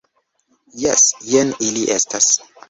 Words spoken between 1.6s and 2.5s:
ili estas.